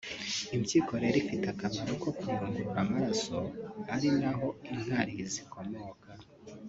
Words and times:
Impyiko 0.55 0.93
rero 1.03 1.15
ifite 1.23 1.45
akamaro 1.53 1.93
ko 2.03 2.09
kuyungurura 2.17 2.77
amaraso 2.83 3.37
ari 3.93 4.09
na 4.21 4.31
ho 4.37 4.47
inkari 4.71 5.15
zikomoka 5.33 6.09